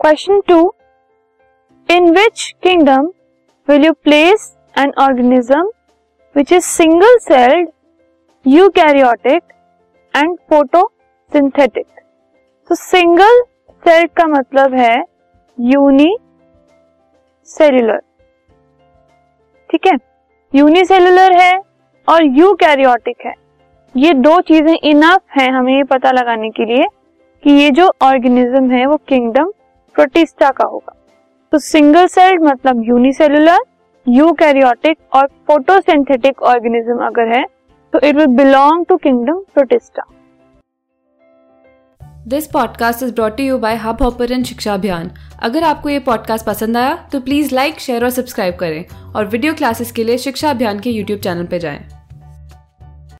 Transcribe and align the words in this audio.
Question 0.00 0.40
two 0.48 0.58
in 1.88 2.10
which 2.10 2.42
kingdom 2.62 3.06
will 3.68 3.84
you 3.84 3.92
place 4.04 4.46
an 4.78 4.92
organism 4.98 5.62
which 6.36 6.52
is 6.52 6.64
single 6.66 7.18
celled 7.18 7.68
eukaryotic 8.46 9.42
and 10.14 10.36
photosynthetic 10.50 11.86
तो 12.70 12.74
single 12.74 13.42
celled 13.82 14.10
का 14.16 14.26
मतलब 14.26 14.74
है 14.74 14.96
uni 15.58 16.16
cellular 17.48 18.00
ठीक 19.70 19.86
है? 19.86 19.96
Unicellular 20.54 21.32
है 21.32 21.52
और 22.08 22.24
यू 22.38 22.52
कैरियोटिक 22.54 23.26
है. 23.26 23.34
ये 23.94 24.14
दो 24.14 24.40
चीज़ें 24.40 24.74
इनफ 24.74 25.38
हैं 25.38 25.50
हमें 25.52 25.76
ये 25.76 25.84
पता 25.84 26.10
लगाने 26.10 26.50
के 26.50 26.64
लिए 26.64 26.86
कि 27.44 27.50
ये 27.52 27.70
जो 27.70 27.92
ऑर्गेनिज्म 28.02 28.70
है 28.70 28.86
वो 28.86 28.96
किंगडम 29.08 29.52
प्रोटिस्टा 29.94 30.50
का 30.50 30.64
होगा। 30.64 30.94
तो 31.52 31.58
सिंगल 31.58 32.06
सेल्ड 32.06 32.42
मतलब 32.42 32.82
यूनिसेलुलर 32.84 33.58
यूकैरियोटिक 34.06 34.98
और 35.14 35.26
फोटोसिंथेटिक 35.46 36.42
ऑर्गेनिज्म 36.42 37.06
अगर 37.06 37.36
है 37.36 37.44
तो 37.92 37.98
it 37.98 38.16
will 38.16 38.26
belong 38.36 38.84
to 38.86 38.96
kingdom 38.96 39.40
Protista 39.54 40.02
this 42.28 42.46
podcast 42.46 43.02
is 43.02 43.14
brought 43.14 43.40
you 43.40 43.58
by 43.58 43.76
Hubhopper 44.02 44.42
Shiksha 44.42 44.74
Abhiyan 44.74 45.10
अगर 45.42 45.64
आपको 45.64 45.88
ये 45.88 45.98
पॉडकास्ट 46.00 46.46
पसंद 46.46 46.76
आया 46.76 46.94
तो 47.12 47.20
प्लीज़ 47.20 47.54
लाइक 47.54 47.80
शेयर 47.80 48.04
और 48.04 48.10
सब्सक्राइब 48.10 48.56
करें। 48.56 48.84
और 49.14 49.26
वीडियो 49.26 49.54
क्लासेस 49.54 49.92
के 49.92 50.04
लिए 50.04 50.18
शिक्षा 50.18 50.50
अभियान 50.50 50.80
के 50.80 50.90
यूट्यूब 50.90 51.20
चैनल 51.20 51.46
पर 51.46 51.58
जाएँ। 51.58 51.80